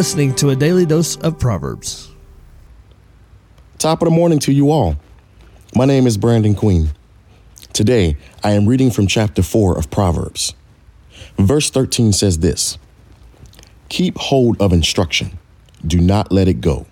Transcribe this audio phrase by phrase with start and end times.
[0.00, 2.08] listening to a daily dose of Proverbs.
[3.76, 4.96] Top of the morning to you all.
[5.74, 6.92] My name is Brandon Queen.
[7.74, 10.54] Today, I am reading from chapter 4 of Proverbs.
[11.36, 12.78] Verse 13 says this
[13.90, 15.38] Keep hold of instruction,
[15.86, 16.86] do not let it go.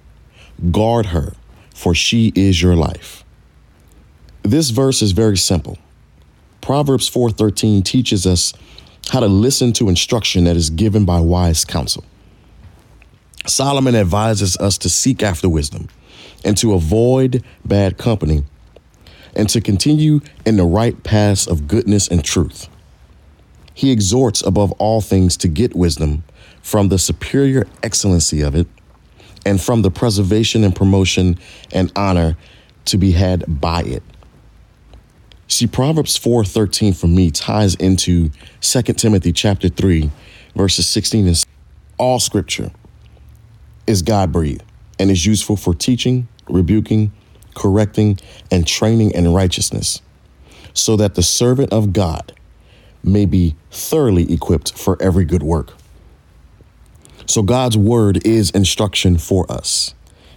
[0.70, 1.32] Guard her,
[1.74, 3.24] for she is your life.
[4.42, 5.78] This verse is very simple.
[6.60, 8.52] Proverbs 4:13 teaches us
[9.08, 12.04] how to listen to instruction that is given by wise counsel.
[13.48, 15.88] Solomon advises us to seek after wisdom
[16.44, 18.44] and to avoid bad company
[19.34, 22.68] and to continue in the right paths of goodness and truth.
[23.74, 26.24] He exhorts above all things to get wisdom
[26.62, 28.66] from the superior excellency of it
[29.46, 31.38] and from the preservation and promotion
[31.72, 32.36] and honor
[32.86, 34.02] to be had by it.
[35.46, 40.10] See, Proverbs 4:13 for me ties into 2 Timothy chapter 3,
[40.54, 41.46] verses 16 and
[41.98, 42.70] all scripture
[43.88, 44.62] is God-breathed
[44.98, 47.12] and is useful for teaching, rebuking,
[47.54, 48.18] correcting,
[48.50, 50.02] and training in righteousness,
[50.74, 52.32] so that the servant of God
[53.02, 55.74] may be thoroughly equipped for every good work.
[57.26, 59.94] So God's word is instruction for us,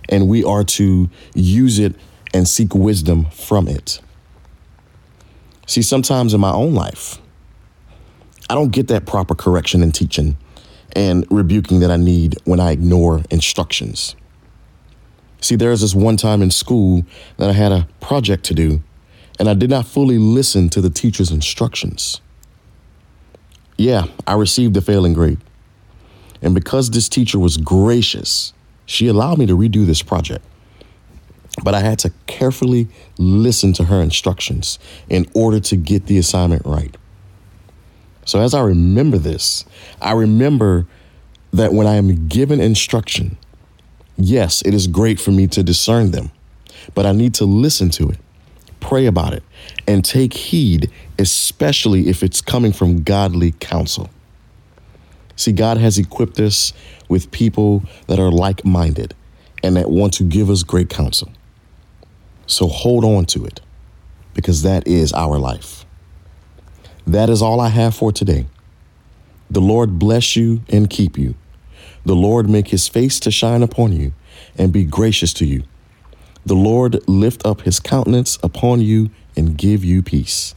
[0.10, 1.96] and we are to use it
[2.34, 4.00] and seek wisdom from it.
[5.68, 7.20] See, sometimes in my own life,
[8.50, 10.38] I don't get that proper correction and teaching
[10.96, 14.16] and rebuking that I need when I ignore instructions.
[15.40, 17.04] See, there was this one time in school
[17.38, 18.82] that I had a project to do,
[19.40, 22.22] and I did not fully listen to the teacher's instructions.
[23.78, 25.40] Yeah, I received a failing grade.
[26.42, 28.54] And because this teacher was gracious,
[28.86, 30.44] she allowed me to redo this project
[31.64, 36.66] but I had to carefully listen to her instructions in order to get the assignment
[36.66, 36.96] right.
[38.26, 39.66] So, as I remember this,
[40.02, 40.86] I remember
[41.54, 43.38] that when I am given instruction,
[44.18, 46.32] yes, it is great for me to discern them,
[46.94, 48.20] but I need to listen to it,
[48.80, 49.44] pray about it,
[49.88, 50.90] and take heed,
[51.20, 54.10] especially if it's coming from godly counsel.
[55.36, 56.72] See, God has equipped us
[57.10, 59.16] with people that are like minded
[59.64, 61.32] and that want to give us great counsel.
[62.46, 63.62] So hold on to it
[64.34, 65.86] because that is our life.
[67.06, 68.48] That is all I have for today.
[69.50, 71.36] The Lord bless you and keep you.
[72.06, 74.14] The Lord make his face to shine upon you
[74.58, 75.64] and be gracious to you.
[76.46, 80.56] The Lord lift up his countenance upon you and give you peace.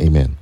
[0.00, 0.36] Amen.